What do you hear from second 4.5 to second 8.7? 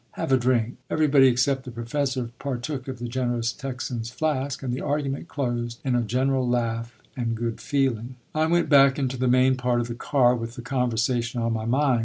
and the argument closed in a general laugh and good feeling. I went